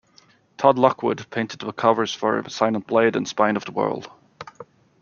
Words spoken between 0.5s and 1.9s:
Todd Lockwood painted the